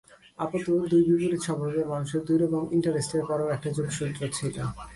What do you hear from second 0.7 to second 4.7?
দুই বিপরীত স্বভাবের মানুষের দুই রকম ইন্টারেস্টের পরেও একটা যোগসূত্র ছিল।